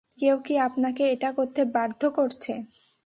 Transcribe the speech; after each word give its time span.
কেউ 0.11 0.35
কি 0.45 0.53
আপনাকে 0.67 1.03
এটা 1.13 1.29
করতে 1.37 1.61
বাধ্য 1.75 2.01
করছে? 2.17 2.53